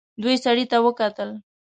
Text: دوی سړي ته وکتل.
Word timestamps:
دوی 0.21 0.35
سړي 0.45 0.65
ته 0.71 0.77
وکتل. 0.85 1.29